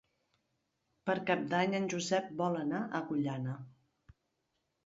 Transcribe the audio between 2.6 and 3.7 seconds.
anar a Agullana.